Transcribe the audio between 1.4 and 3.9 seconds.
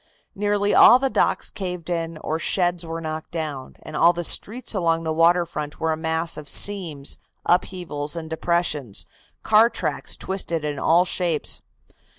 caved in or sheds were knocked down,